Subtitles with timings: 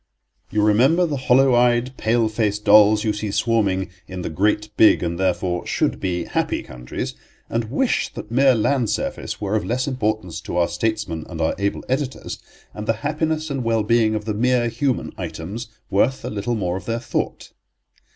[0.49, 5.03] You remember the hollow eyed, pale faced dolls you see swarming in the great, big
[5.03, 7.13] and therefore should be happy countries,
[7.51, 11.53] and wish that mere land surface were of less importance to our statesmen and our
[11.59, 12.39] able editors,
[12.73, 16.77] and the happiness and well being of the mere human items worth a little more
[16.77, 17.51] of their thought.